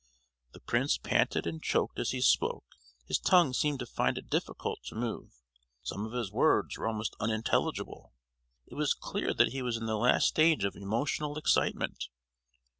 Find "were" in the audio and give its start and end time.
6.75-6.87